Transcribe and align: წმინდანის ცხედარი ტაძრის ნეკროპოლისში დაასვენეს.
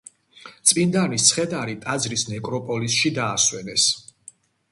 წმინდანის 0.69 1.25
ცხედარი 1.31 1.75
ტაძრის 1.83 2.25
ნეკროპოლისში 2.31 3.13
დაასვენეს. 3.21 3.87